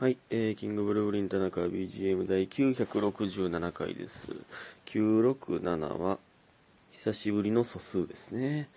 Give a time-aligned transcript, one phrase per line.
[0.00, 4.28] はい、えー、キングブルーリン田中 BGM 第967回です。
[4.86, 6.16] 967は、
[6.90, 8.70] 久しぶりの素数ですね。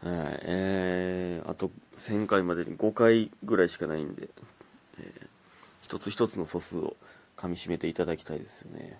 [0.00, 4.28] はい、えー、あと1000回までに5回ぐらいしかないんで、
[5.00, 5.26] えー、
[5.82, 6.94] 一つ一つの素数を
[7.36, 8.96] 噛み締めていただきたいですよね。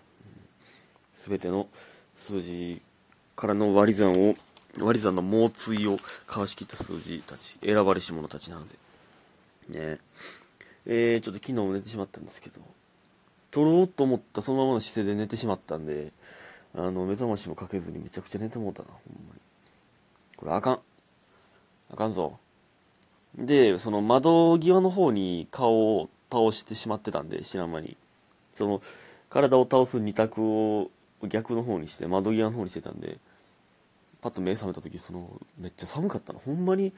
[1.15, 1.69] すべての
[2.17, 2.83] 数字
[3.37, 4.35] からの割り算を、
[4.81, 8.75] 割り算の猛追をかわしきった数字たち、選ばれし者たちなので。
[9.69, 10.01] ね
[10.87, 12.61] えー、ちょっと昨日も寝てしまったんですけど、
[13.51, 16.13] 撮ろうと思ったそのままの姿勢で寝てしまったんで、
[16.75, 19.41] あの、目覚ましもかけずにめちゃくちゃ寝てもうたな、ほんまに。
[20.37, 20.81] これあかん。
[21.93, 22.39] あかんぞ。
[23.37, 27.97] で、その窓際の方に顔を倒してしまってたんで、知らん間に。
[28.53, 28.83] その、
[29.29, 30.91] 体を倒す二択を
[31.29, 33.19] 逆の方にして、窓際の方にしてたんで、
[34.21, 36.39] パッと目覚めた時、その、めっちゃ寒かったな。
[36.39, 36.93] ほんまに、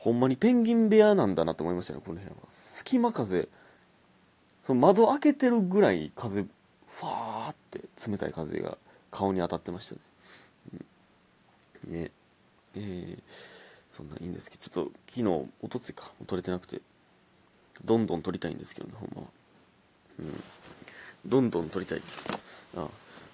[0.00, 2.36] ほんまにペンギン部屋なんだなと思いましたね、この部屋は。
[2.48, 3.48] 隙間風、
[4.64, 8.78] その窓開けてるぐらい風、ファーって冷たい風が
[9.10, 10.00] 顔に当たってましたね。
[11.86, 12.10] うん、ね。
[12.76, 13.18] えー、
[13.90, 16.80] そんないいんですけど、ちょっと昨日、おとついか、撮れてなくて、
[17.84, 19.28] どんどん撮りたいんですけどね、ほんまは。
[20.20, 20.42] うん。
[21.26, 22.42] どんどん撮りたいです。
[22.74, 22.88] あ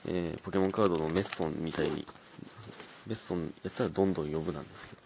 [0.09, 2.05] えー、ポケモンカードのメッソンみたいに、
[3.07, 5.06] メッソンやったらどんどん呼ぶなんですけど、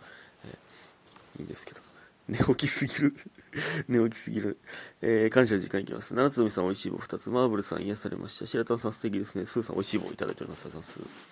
[1.41, 1.81] いいんですけど。
[2.29, 3.17] 寝起きすぎる。
[3.89, 4.59] 寝起きすぎる。
[5.01, 6.15] えー、感謝の時間いきます。
[6.15, 7.31] 七つ海さん、美味しい棒2つ。
[7.31, 8.47] マーブルさん、癒されました。
[8.47, 9.45] 白玉さん、素敵ですね。
[9.45, 10.67] スーさん、美味しい棒いただいております。
[10.67, 11.31] ありがとうございます。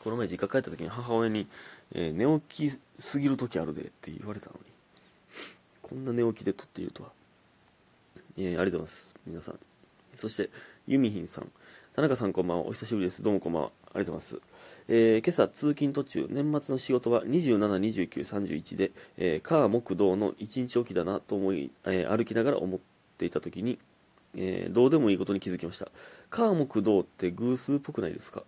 [0.00, 1.46] この前、実家帰った時に母親に、
[1.92, 4.60] えー寝起きすぎる時あるでって言われたのに、
[5.80, 7.12] こんな寝起きで撮っているとは。
[8.36, 9.14] えー、ありがとうございます。
[9.26, 9.58] 皆さん。
[10.14, 10.50] そして、
[10.86, 11.50] ユミヒンさん。
[11.94, 12.66] 田中さんこんばんは。
[12.66, 13.22] お久しぶりです。
[13.22, 13.83] どうもこんばんは。
[13.94, 14.40] ありがとうございます。
[14.88, 22.80] えー今朝通勤途中、年末の仕事は27、29、31で、えー、火木道の1日おきだなと思い、えー歩きながら思っ
[23.16, 23.78] ていた時に、
[24.36, 25.88] えーどうでもいいことに気づきました。
[26.28, 28.42] 火木道って偶数っぽくないですか？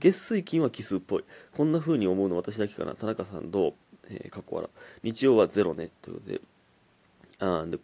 [0.00, 1.24] 月水金は奇数っぽい。
[1.54, 2.94] こんな風に思うの私だけかな？
[2.94, 3.74] 田中さんどう？
[4.08, 4.70] えー、かっこ笑。
[5.02, 5.90] 日曜はゼロね。
[6.00, 6.40] ということで、
[7.40, 7.78] あーで、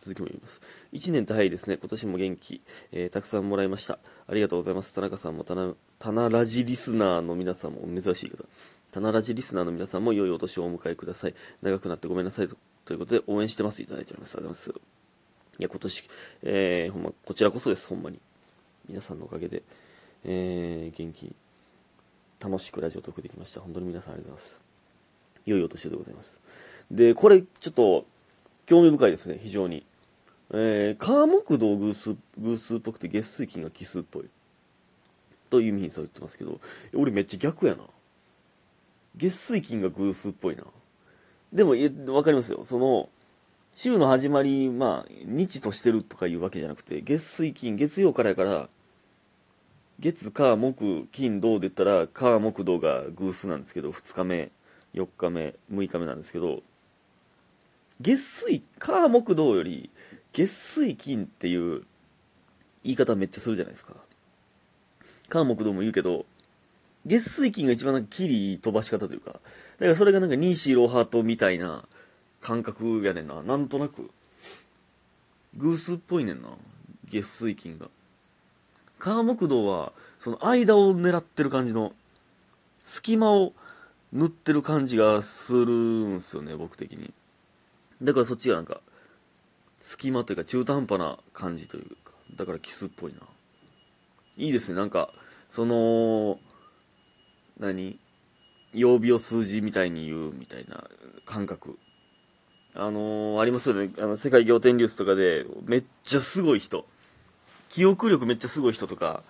[0.00, 0.62] 続きも言います。
[0.94, 1.76] 1年って早いですね。
[1.76, 3.98] 今年も元気、えーたくさんもらいました。
[4.26, 4.94] ありがとうございます。
[4.94, 8.44] 田中さんも、たな、たなラジリスナーの皆さんも、珍しい方。
[8.90, 11.34] たなラジリスナーの皆さんも良いお年をお迎えください。
[11.60, 12.56] 長くなってごめんなさいと。
[12.86, 13.82] ということで、応援してます。
[13.82, 14.36] いただいております。
[14.36, 14.90] ありがとうございます。
[15.58, 16.08] いや、今年、
[16.44, 17.86] えーほんま、こちらこそです。
[17.86, 18.18] ほんまに。
[18.88, 19.62] 皆さんのおかげで、
[20.24, 21.34] えー元気に、
[22.42, 23.60] 楽しくラジオトークできました。
[23.60, 24.62] 本当に皆さんありがとうございます。
[25.44, 26.40] 良いお年でございます。
[26.90, 28.06] で、これ、ちょっと、
[28.66, 29.84] 興味深いですね、非常に。
[30.52, 34.28] えー、カー木道偶数、偶数っぽくて月水金が奇数っぽい。
[35.48, 36.60] という意味にさん言ってますけど、
[36.96, 37.84] 俺めっちゃ逆やな。
[39.16, 40.64] 月水金が偶数っぽいな。
[41.52, 42.64] でも、えわかりますよ。
[42.64, 43.08] その、
[43.74, 48.68] 週の始まり、まあ、日としてるとかいうわけじゃなくて、月水金、月曜からやから、
[49.98, 54.50] 月、火、木、金、土で言ったら、火、木、土が偶数なんですけど、2日目、
[54.94, 56.62] 4日目、6日目なんですけど、
[58.00, 59.90] 月水、火、木、土より、
[60.32, 61.82] 月水金っていう
[62.82, 63.94] 言い方めっちゃするじゃないですか。
[65.28, 66.26] 火木土も言うけど、
[67.06, 69.42] 月水金が一番なんかキリ飛ばし方というか、だか
[69.86, 71.84] らそれがなんかニーシーローハートみたいな
[72.40, 73.42] 感覚やねんな。
[73.42, 74.10] なんとなく。
[75.56, 76.48] 偶数っぽいねんな。
[77.08, 77.88] 月水金が。
[78.98, 81.92] 火木土は、その間を狙ってる感じの、
[82.84, 83.52] 隙間を
[84.12, 87.12] 塗ってる感じがするんすよね、僕的に。
[88.02, 88.80] だからそっちがなんか、
[89.80, 93.20] 隙間というか中途半端な感じというか、だからキスっぽいな。
[94.36, 95.10] いいですね、なんか、
[95.48, 96.38] その、
[97.58, 97.98] 何？
[98.72, 100.84] 曜日を数字みたいに言うみたいな
[101.24, 101.76] 感覚。
[102.74, 103.90] あのーありますよね。
[103.98, 106.86] あの、世界仰天ニュースとかで、めっちゃすごい人。
[107.68, 109.24] 記憶力めっちゃすごい人とか、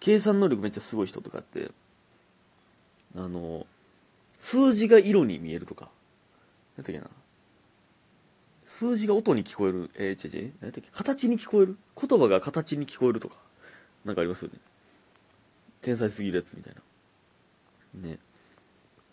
[0.00, 1.70] 計算能力めっちゃすごい人とかって、
[3.16, 3.66] あのー
[4.38, 5.90] 数字が色に見えるとか。
[6.78, 7.09] なんだっけな。
[8.80, 9.90] 数字が音に聞こえる。
[9.94, 10.52] えー、違う違う。
[10.62, 10.88] 何だっけ？
[10.90, 11.76] 形に聞こえる？
[12.00, 13.36] 言葉が形に聞こえるとか。
[14.06, 14.58] なんかありますよね。
[15.82, 16.74] 天才すぎるやつみたい
[18.02, 18.08] な。
[18.08, 18.18] ね。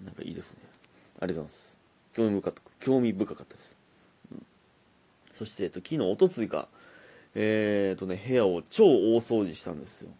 [0.05, 0.59] なんかいいですね。
[0.63, 0.79] ありが
[1.19, 1.77] とうございます。
[2.13, 3.75] 興味深かった、興味深かったです。
[4.31, 4.45] うん
[5.33, 6.69] そして、えっと、昨日、おとついか、
[7.35, 10.11] えー、っとね、部屋を超大掃除したんですよ。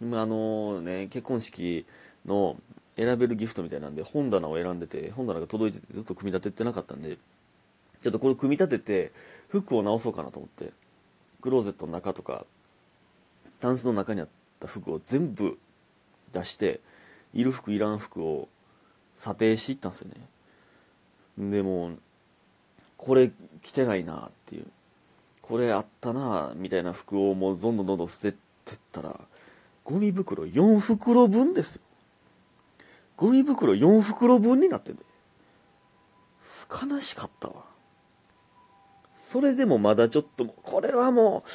[0.00, 1.84] 今、あのね、結婚式
[2.24, 2.56] の
[2.94, 7.18] 選べるギフトみたいなんで、本棚を選んでて、本棚が届いてて、ずっと組み立ててなかったんで、
[8.00, 9.12] ちょっとこれ組み立てて、
[9.48, 10.72] 服を直そうかなと思って、
[11.40, 12.46] クローゼットの中とか、
[13.60, 14.28] タンスの中にあっ
[14.60, 15.58] た服を全部
[16.32, 16.80] 出して、
[17.34, 18.48] いる服いらん服を
[19.14, 20.10] 査定していったんですよ
[21.38, 21.50] ね。
[21.50, 21.92] でも、
[22.96, 23.30] これ
[23.62, 24.66] 着てないなっていう。
[25.42, 28.36] これあったなみたいな服をもうどんどんどんどん捨て
[28.68, 29.18] てったら
[29.82, 31.82] ゴミ袋4袋分ですよ
[33.16, 35.02] ゴミ袋4袋分になってんで
[36.70, 37.64] 悲しかったわ
[39.28, 41.50] それでもまだちょっとこれはもう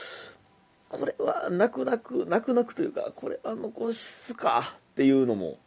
[0.90, 5.58] これは泣く泣く泣く泣くというかこれは残すかっていうのも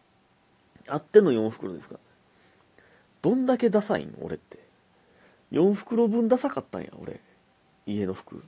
[0.87, 2.00] あっての4袋ですから
[3.23, 4.14] どんだけダサいん？
[4.20, 4.61] 俺って。
[5.50, 7.19] 4袋分ダサかったんや俺。
[7.87, 8.41] 家の服。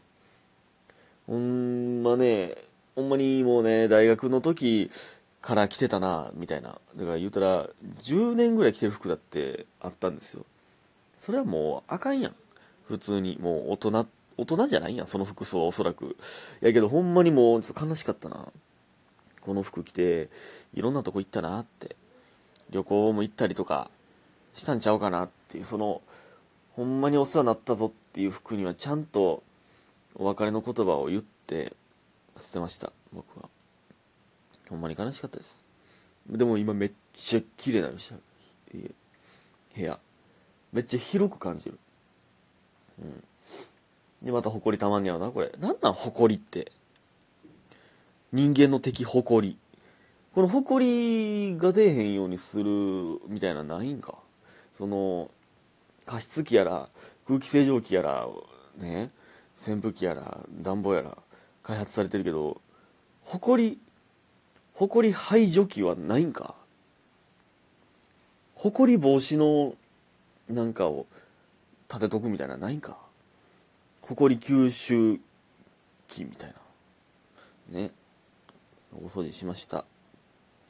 [1.26, 2.54] ほんまね
[2.94, 4.88] ほんまにもうね大学の時
[5.42, 6.78] から着てたなみたいな。
[6.94, 7.66] だから言うたら
[8.02, 10.44] 10年ぐらい着てる服だってあったんですよ。
[11.16, 12.36] それはもうあかんやん。
[12.88, 14.06] 普通にもう大人
[14.38, 16.16] 大人じゃないやんその服装はおそらく。
[16.60, 18.48] やけどほんまにもう悲しかったな。
[19.40, 20.28] この服着て
[20.74, 21.96] いろんなとこ行ったなって。
[22.70, 23.90] 旅行も行ったりとか
[24.54, 26.02] したんちゃうかなっていうその
[26.72, 29.42] ほんまにお世話になったぞっていう服にはちゃんと
[30.14, 31.72] お別れの言葉を言って
[32.36, 33.48] 捨てました僕は。
[34.68, 35.62] ほんまに悲しかったです。
[36.28, 38.16] でも今めっちゃ綺麗になりました
[39.74, 39.98] 部屋。
[40.72, 41.78] めっちゃ広く感じる。
[43.02, 43.24] うん
[44.20, 45.52] で、また埃たまんねやろな、これ。
[45.60, 46.72] なんなん埃って？
[48.32, 49.56] 人間の敵埃。
[50.34, 52.64] この埃が出えへんようにする
[53.28, 54.18] みたいなないんか？
[54.72, 55.30] その、
[56.04, 56.88] 加湿器やら、
[57.28, 58.26] 空気清浄機やら、
[58.76, 59.10] ね、
[59.56, 61.16] 扇風機やら、暖房やら、
[61.62, 62.60] 開発されてるけど、
[63.24, 63.78] 埃、
[64.74, 66.56] 埃排除機はないんか？
[68.56, 69.76] 埃防止の
[70.48, 71.06] なんかを
[71.88, 72.98] 立てとくみたいなないんか。
[74.02, 75.20] 埃吸収
[76.06, 76.54] 機みたい
[77.72, 77.78] な。
[77.78, 77.90] ね。
[78.92, 79.84] お掃除しました。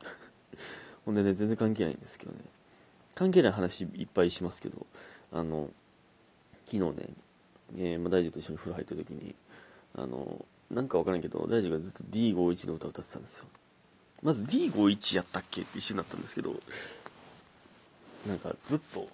[1.05, 2.39] ほんでね全然関係ないんですけどね。
[3.15, 4.87] 関係ない話いっぱいしますけど
[5.33, 5.71] あの
[6.67, 7.09] 昨日ね、
[7.77, 9.35] えー、まあ、大樹と一緒に風呂入った時に
[9.97, 13.47] あのなんかわからんけど大樹がずっと D51 の歌を歌ってたんですよ。
[14.23, 16.55] まず D51 やったっけって一緒になったんですけど
[18.27, 19.09] なんかずっと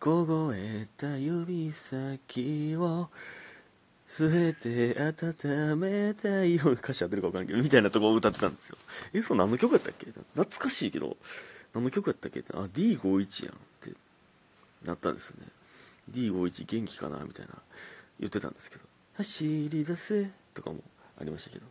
[0.00, 3.10] 凍えた指先を
[4.08, 8.78] 据えて温めたいよ歌詞合ってるか分からんけどみたいなとこを歌ってたんですよ。
[9.12, 10.06] えそう何の曲やったっけ？
[10.06, 11.16] 懐かしいけど
[11.74, 12.42] 何の曲やったっけ？
[12.54, 13.92] あ D51 やんって
[14.84, 15.46] なったんですよね。
[16.10, 17.18] D51 元気かな？
[17.18, 17.52] みたいな
[18.18, 18.82] 言ってたんですけど。
[19.18, 20.78] 走り出せとかも
[21.20, 21.66] ありましたけど。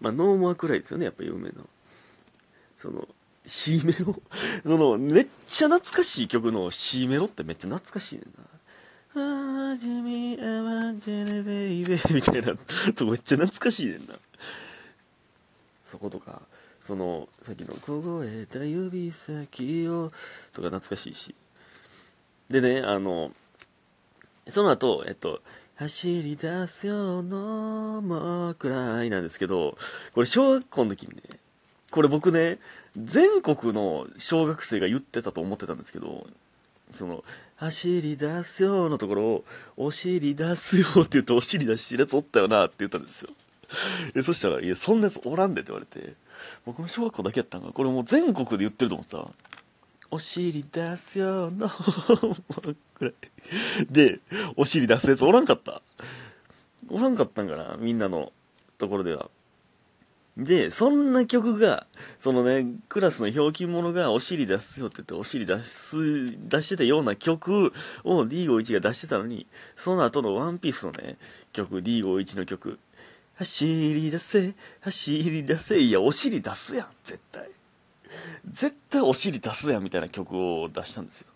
[0.00, 1.64] まあノーモアくらいですよねやっぱ有名な
[2.78, 3.08] その
[3.44, 4.20] C メロ？
[4.62, 9.72] そのめっちゃ懐かしい曲の C メロってめっちゃ懐かしいねんな。
[9.72, 12.14] あジミーアワンジェネベイベー。
[12.14, 12.56] みたいな。
[12.94, 14.14] とめっちゃ懐かしいねんな。
[15.86, 16.42] そことか
[16.80, 20.10] そのさっきの「凍えた指先を」
[20.52, 21.34] とか懐かしいし。
[22.48, 23.32] でねあの
[24.46, 25.42] その後えっと
[25.76, 29.76] 「走り出すよのもくらい」なんですけど
[30.14, 31.22] これ小学校の時にね
[31.90, 32.58] これ僕ね
[32.96, 36.26] 全国の小学生が言ってたと思ってたんですけど
[36.92, 37.24] その、
[37.56, 39.44] 走り出すよのところを、
[39.76, 43.30] お尻出すよって言うと、お尻出しやつおったよなって言ったんですよ。
[44.22, 46.14] そしたら、いや、そんなやつおらんでって言われて、
[46.66, 49.26] 僕も小学校だけやったんか、これもう全国で言ってると思ってた。
[50.10, 51.70] お尻出すよの、
[52.94, 53.14] くらい。
[53.90, 54.20] で、
[54.56, 55.80] お尻出すやつおらんかった。
[56.90, 58.32] おらんかったんかな、みんなの
[58.76, 59.30] ところでは。
[60.36, 61.86] で、そんな曲が、
[62.18, 65.96] そのね、クラスのひょうきん者がお尻出すよって言ってお尻出す、
[66.48, 67.72] 出してたような曲
[68.02, 69.46] を D51 が出してたのに、
[69.76, 71.18] その後のワンピースのね、
[71.52, 72.78] 曲、D51 の曲、
[73.36, 77.50] 走り出せ、走り出せ、いや、お尻出すやん、絶対。
[78.50, 81.26] 絶対お尻出すやん、みたいな曲を出したんですよ。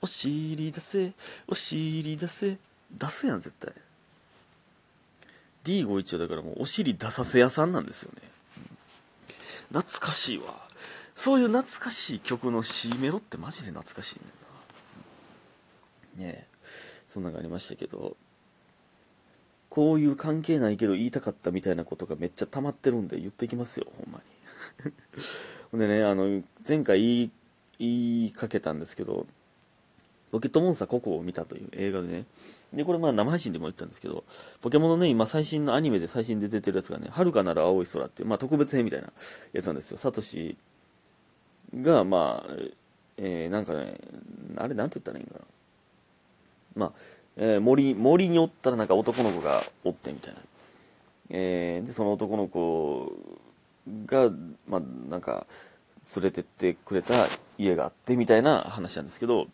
[0.00, 1.12] お尻出せ、
[1.46, 2.58] お尻出せ、
[2.90, 3.74] 出すやん、絶対。
[5.64, 8.22] D51 はだからもうお尻出させ屋さんなんですよね、
[9.72, 10.44] うん、懐かしいわ。
[11.14, 14.22] そういう懐かしい曲の C メロってマジで懐かしいね
[16.22, 16.28] んな。
[16.28, 16.46] ねえ。
[17.06, 18.16] そんなのがありましたけど。
[19.74, 24.20] こういう関係ないけど言いたかったみたいなことがめっちゃ溜まってるんで言ってきますよほんま
[24.84, 24.92] に。
[25.72, 27.30] ほんでねあの前回言い
[27.80, 29.26] 言いかけたんですけど
[30.34, 32.24] ポケットモンスターココを見たという映画でね。
[32.72, 34.24] で、これまあ生配信でも言ったんですけど、
[34.62, 39.12] ポケモンのね、今最新のアニメで最新で出てるやつがね、遥かなる青い空っていう、まあ特別編みたいな
[39.52, 39.96] やつなんですよ。
[39.96, 40.56] サトシ
[41.72, 42.52] が、まあ、
[43.16, 43.96] えー、なんかね、
[44.56, 45.44] あれなんて言ったらいいんかな。
[46.74, 46.92] まあ、
[47.36, 50.40] えー、森、森におったらなんか男の子がおってみたいな。
[51.30, 53.12] えー、で、その男の子
[54.04, 54.30] が、
[54.66, 55.46] まあ、なんか、
[56.16, 59.46] 連れてってくれた家があってみたいな話なんですけど、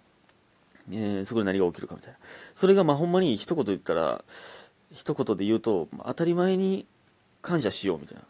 [0.93, 2.19] えー、そこで何が起きるかみたいな。
[2.55, 4.25] それがまあほんまに一言言ったら、
[4.93, 6.87] 一言で言うと、当たり前に
[7.43, 8.25] 感謝しようみたいな。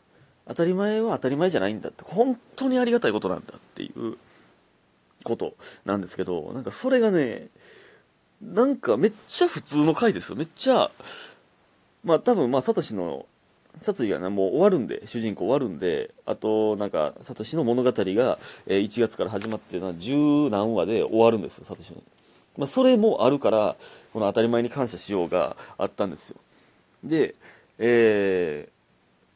[0.48, 4.16] 当たり前は当たり前じゃないんだって、本当にありがたいことなんだっていう
[5.24, 7.48] ことなんですけど、なんかそれがね、
[8.42, 10.36] なんかめっちゃ普通の回ですよ。
[10.36, 10.90] めっちゃ、
[12.04, 13.26] まあ多分まあサトシの
[13.78, 22.02] 殺意がね、もう終わるんで、主人公終わるんで、あと、なんか、サトシの物語が、えー、1月から始まってるのは十何話で終わるんですよ、サトシの。
[22.56, 23.76] まあ、それもあるから、
[24.12, 26.36] この当たり前に感謝しようがあったんですよ。
[27.04, 27.34] で、
[27.78, 28.68] え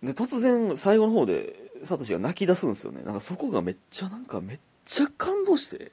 [0.02, 3.02] ー、で、突然、最後の方で、サトシが泣き出すんですよね。
[3.02, 5.92] なんかそこがめっちゃ、なんかめっちゃ感動して、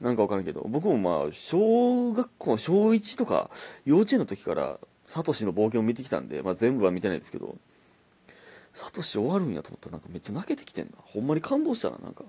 [0.00, 3.50] なんかわからんけど、僕もまあ、小学校の小1とか、
[3.84, 7.56] 幼稚園の時から、サトシの冒険を見てきたんで、まあ、全部は見てないですけど、
[8.72, 10.92] サトシ終わるんやと思ったらなんかめっちゃ泣けてきてんな。
[10.98, 12.24] ほんまに感動したな、なんか。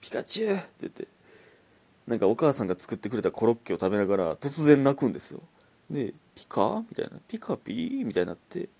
[0.00, 1.08] ピカチュウって言って、
[2.08, 5.40] なんかお母さんが作ってくれたコロッケを食べながら突然泣くんですよ。
[5.90, 6.82] で、ピカ？
[6.88, 7.12] みたいな。
[7.28, 8.00] ピカピ？
[8.02, 8.70] ーみたいになって、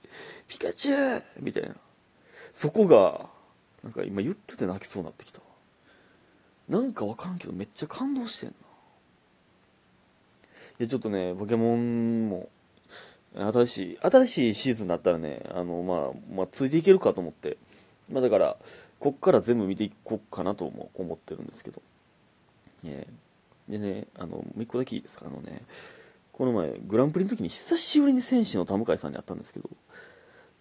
[0.49, 1.75] ピカチュウみたいな。
[2.54, 3.26] そこが、
[3.85, 5.40] なんか今言ってて泣きそうになってきた。
[6.70, 8.54] なんかわからんけどめっちゃ感動してんな。
[10.80, 12.49] いや、ちょっとね、ポケモンも、
[13.35, 17.58] 新しい、新しいシーズンになったらね、あの、まあ、まあ、ついていけるかと思って、
[18.11, 18.56] まあ、だから、
[19.00, 21.82] こっから全部見ていこうかなとも思ってるんですけど。
[22.85, 25.62] えー、でね、あの、もう一個だけいいですか、あのね、
[26.32, 29.68] この前、グランプリの時に久しぶりに戦士の田向さんに会ったんですけど、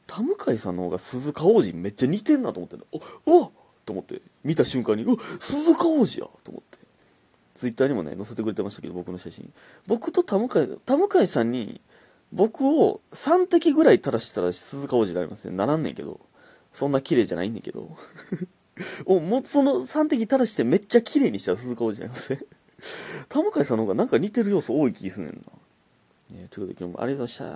[0.07, 2.77] 田向さんの方が鈴鹿王子めっちゃ似てんなと思って、
[3.25, 3.51] おお
[3.86, 6.77] と思って、見た瞬間に、う鈴鹿王子やと思って。
[7.53, 9.51] ツイッターにもね、載せてくれてましたけど、僕の写真。
[9.88, 10.47] 僕と田向
[10.86, 11.81] 田向さんに、
[12.31, 15.55] 僕を3滴ぐらい垂らしたら鈴鹿王子になりますね。
[15.55, 16.19] ならんねんけど。
[16.74, 17.97] そんな綺麗じゃないんだけど。
[19.05, 22.41] お、もうその3滴垂らしてめっちゃ綺麗にした鈴鹿王子になりますね。
[23.29, 25.46] 田向さんの方がなんか似てる要素多い気すんねん
[26.31, 26.38] な。
[26.38, 27.55] ね、ということで今日もありがとうございました。